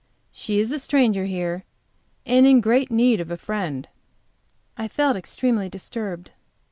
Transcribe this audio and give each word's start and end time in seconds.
"She 0.31 0.59
is 0.59 0.71
a 0.71 0.79
stranger 0.79 1.25
here, 1.25 1.63
and 2.25 2.47
in 2.47 2.59
great 2.59 2.89
need 2.89 3.21
of 3.21 3.29
a 3.29 3.37
friend." 3.37 3.87
I 4.75 4.87
felt 4.87 5.15
extremely 5.15 5.69
disturbed. 5.69 6.31